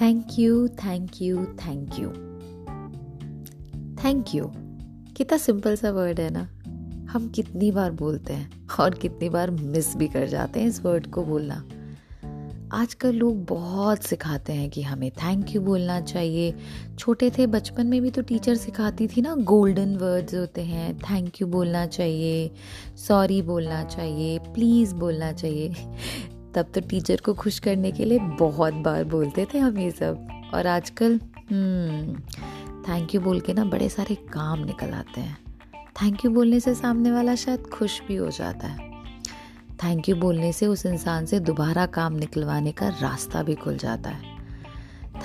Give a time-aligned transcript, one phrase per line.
[0.00, 2.08] Thank you thank you thank you
[4.04, 4.44] thank you
[5.16, 6.40] कितना simple सा word है ना।
[7.12, 11.06] हम कितनी बार बोलते हैं और कितनी बार मिस भी कर जाते हैं इस वर्ड
[11.06, 11.64] को बोलना।
[12.72, 16.54] आजकल लोग बहुत सिखाते हैं कि हमें थैंक यू बोलना चाहिए।
[16.98, 21.40] छोटे थे, बचपन में भी तो टीचर सिखाती थी ना गोल्डन वर्ड्स होते हैं। थैंक
[21.40, 22.50] यू बोलना चाहिए
[22.96, 25.74] सॉरी बोलना चाहिए प्लीज़ बोलना चाहिए।
[26.58, 30.26] तब तो टीचर को खुश करने के लिए बहुत बार बोलते थे हम ये सब।
[30.54, 35.38] और आजकल थैंक hmm, यू बोल के ना बड़े सारे काम निकल आते हैं।
[35.74, 38.90] थैंक यू बोलने से सामने वाला शायद खुश भी हो जाता है।
[39.84, 44.10] थैंक यू बोलने से उस इंसान से दोबारा काम निकलवाने का रास्ता भी खुल जाता
[44.10, 44.22] है।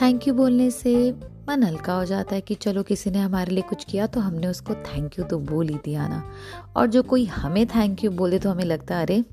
[0.02, 1.16] थैंक यू बोलने से
[1.50, 4.48] मन हल्का हो जाता है कि चलो किसी ने हमारे लिए कुछ किया तो हमने
[4.48, 6.32] उसको थैंक यू तो बोल ही दिया ना।
[6.76, 9.24] और जो कोई हमें थैंक यू बोले तो हमें लगता है अरे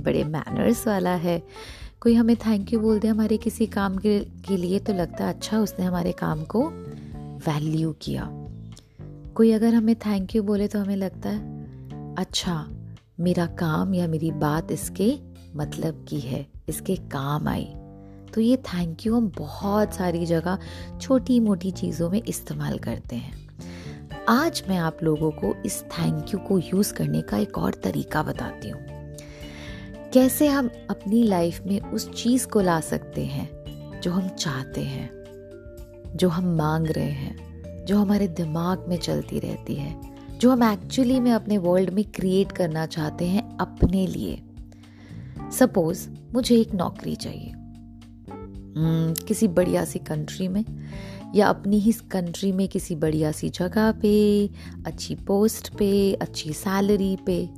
[0.00, 1.42] बड़े मैनर्स वाला है।
[2.00, 5.34] कोई हमें थैंक यू बोल दे हमारे किसी काम के, के लिए तो लगता है
[5.34, 6.64] अच्छा उसने हमारे काम को
[7.46, 8.28] वैल्यू किया।
[9.34, 12.66] कोई अगर हमें थैंक यू बोले तो हमें लगता है अच्छा
[13.20, 15.18] मेरा काम या मेरी बात इसके
[15.56, 17.68] मतलब की है इसके काम आई।
[18.34, 20.58] तो ये थैंक यू हम बहुत सारी जगह
[21.00, 23.48] छोटी मोटी चीज़ों में इस्तेमाल करते हैं।
[24.28, 28.22] आज मैं आप लोगों को इस थैंक यू को यूज़ करने का एक और तरीका
[28.22, 28.80] बताती हूँ।
[30.12, 33.58] कैसे हम अपनी लाइफ में उस चीज़ को ला सकते हैं
[34.00, 35.10] जो हम चाहते हैं,
[36.16, 37.48] जो हम मांग रहे हैं,
[37.84, 40.00] जो हमारे दिमाग में चलती रहती है,
[40.38, 44.42] जो हम एक्चुअली में अपने वर्ल्ड में क्रिएट करना चाहते हैं अपने लिए।
[45.52, 47.52] सपोज़ मुझे एक नौकरी चाहिए।
[48.76, 50.64] किसी बढ़िया सी कंट्री में,
[51.34, 54.46] या अपनी ही कंट्री में किसी बढ़िया सी जगह पे,
[54.86, 57.48] अच्छी पोस्ट पे, अच्छी सैलरी पे।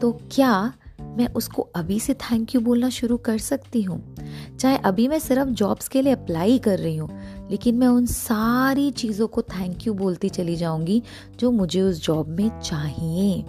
[0.00, 4.16] तो क्या मैं उसको अभी से थैंक यू बोलना शुरू कर सकती हूँ?
[4.60, 7.10] चाहे अभी मैं सिर्फ़ जॉब्स के लिए अप्लाई कर रही हूँ,
[7.50, 11.02] लेकिन मैं उन सारी चीज़ों को थैंक यू बोलती चली जाऊँगी
[11.38, 13.42] जो मुझे उस जॉब में चाहिए।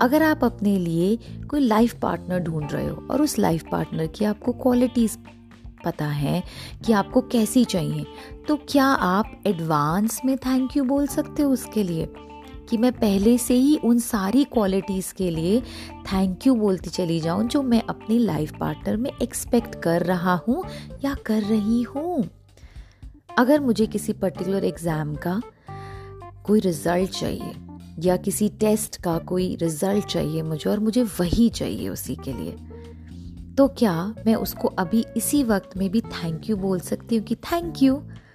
[0.00, 1.16] अगर आप अपने लिए
[1.50, 5.18] कोई लाइफ पार्टनर ढूंढ रहे हो और उस लाइफ पार्टनर की आपको क्वालिटीज
[5.84, 6.42] पता है
[6.86, 8.06] कि आपको कैसी चाहिए।
[8.48, 12.08] तो क्या आप एडवांस में थैंक यू बोल सकते हो उसके लिए?
[12.70, 15.60] कि मैं पहले से ही उन सारी क्वालिटीज़ के लिए
[16.12, 20.64] थैंक यू बोलती चली जाऊँ जो मैं अपनी लाइफ पार्टनर में एक्सपेक्ट कर रहा हूँ
[21.04, 22.28] या कर रही हूँ।
[23.38, 25.40] अगर मुझे किसी पर्टिकुलर एग्ज़ाम का
[26.44, 27.54] कोई रिज़ल्ट चाहिए
[27.98, 32.56] या किसी टेस्ट का कोई रिज़ल्ट चाहिए मुझे और मुझे वही चाहिए उसी के लिए
[33.58, 37.34] तो क्या मैं उसको अभी इसी वक्त में भी थैंक यू बोल सकती हूँ कि
[37.34, 37.94] थैंक यू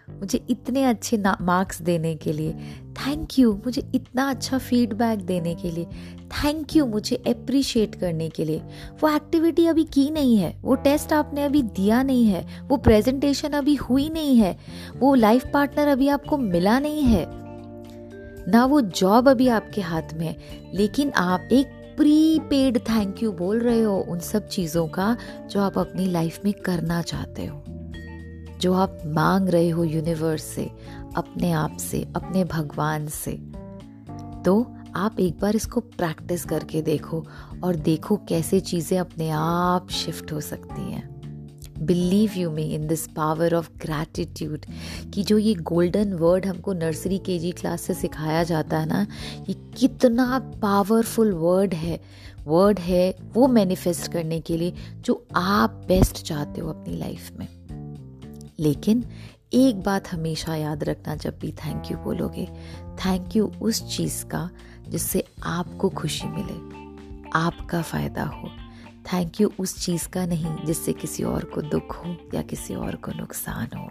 [0.09, 2.53] मुझे इतने अच्छे मार्क्स देने के लिए
[2.93, 5.85] थैंक यू मुझे इतना अच्छा फीडबैक देने के लिए
[6.25, 8.61] थैंक यू मुझे अप्रिशिएट करने के लिए।
[9.01, 13.49] वो एक्टिविटी अभी की नहीं है, वो टेस्ट आपने अभी दिया नहीं है, वो प्रेजेंटेशन
[13.49, 14.57] अभी हुई नहीं है,
[14.97, 17.25] वो लाइफ पार्टनर अभी आपको मिला नहीं है।
[18.51, 20.35] ना वो जॉब अभी आपके हाथ में है,
[20.73, 25.17] लेकिन आप एक प्री पेड थैंक यू बोल रहे हो उन सब चीज़ों का
[25.51, 27.63] जो आप अपनी लाइफ में करना चाहते हो।
[28.61, 30.71] जो आप मांग रहे हो यूनिवर्स से,
[31.15, 33.31] अपने आप से, अपने भगवान से।
[34.45, 37.25] तो आप एक बार इसको प्रैक्टिस करके देखो
[37.63, 41.12] और देखो कैसे चीज़ें अपने आप शिफ्ट हो सकती हैं।
[41.85, 44.65] Believe you me in this power of gratitude
[45.13, 49.05] कि जो ये गोल्डन वर्ड हमको नर्सरी के जी क्लास से सिखाया जाता है ना,
[49.49, 51.99] ये कितना पावरफुल वर्ड है
[52.45, 57.47] वर्ड है वो मैनिफेस्ट करने के लिए जो आप बेस्ट चाहते हो अपनी लाइफ में।
[58.59, 59.03] लेकिन
[59.53, 62.45] एक बात हमेशा याद रखना जब भी थैंक यू बोलोगे
[63.05, 64.49] थैंक यू उस चीज़ का
[64.89, 66.57] जिससे आपको खुशी मिले,
[67.35, 68.49] आपका फ़ायदा हो।
[69.13, 72.95] थैंक यू उस चीज़ का नहीं, जिससे किसी और को दुख हो या किसी और
[72.95, 73.89] को नुकसान हो।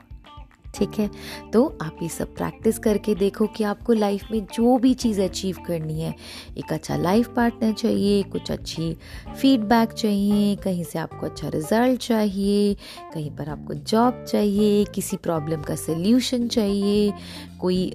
[0.74, 1.10] ठीक है?
[1.52, 5.56] तो आप ये सब प्रैक्टिस करके देखो कि आपको लाइफ में जो भी चीज़ अचीव
[5.66, 6.14] करनी है,
[6.58, 8.96] एक अच्छा लाइफ पार्टनर चाहिए, कुछ अच्छी
[9.40, 12.74] फीडबैक चाहिए, कहीं से आपको अच्छा रिज़ल्ट चाहिए,
[13.14, 17.12] कहीं पर आपको जॉब चाहिए, किसी प्रॉब्लम का सल्यूशन चाहिए,
[17.60, 17.94] कोई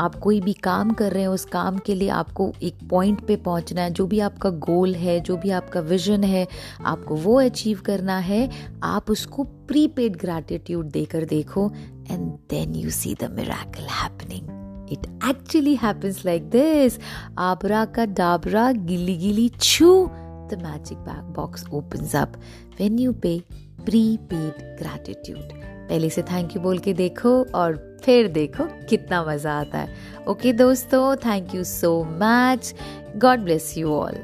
[0.00, 3.36] आप कोई भी काम कर रहे हैं, उस काम के लिए आपको एक पॉइंट पे
[3.36, 6.48] पहुँचना है, जो भी आपका गोल है, जो भी आपका विजन है,
[6.84, 8.50] आपको वो अचीव करना है,
[8.82, 11.72] आप उसको प्रीपेड ग्रैटिट्यूड देकर देखो
[12.10, 14.60] and then you see the miracle happening
[14.92, 16.98] it actually happens like this
[17.38, 22.32] आबरा का डाबरा गिली गिली छू the magic bag box opens up
[22.80, 23.40] when you pay,
[23.80, 25.52] prepaid gratitude.
[25.88, 30.52] पहले से थैंक यू बोल के देखो और फिर देखो कितना मज़ा आता है। ओके
[30.52, 31.92] दोस्तों thank you so
[32.22, 32.74] much
[33.16, 34.16] God bless you all